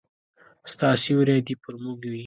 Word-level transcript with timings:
ستا 0.71 0.89
سیوری 1.01 1.37
دي 1.47 1.55
پر 1.61 1.73
موږ 1.83 1.99
وي 2.11 2.19